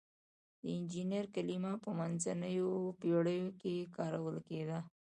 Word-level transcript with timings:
د 0.61 0.63
انجینر 0.77 1.25
کلمه 1.35 1.73
په 1.83 1.89
منځنیو 1.99 2.71
پیړیو 2.99 3.47
کې 3.61 3.75
کارول 3.97 4.35
کیده. 4.47 4.79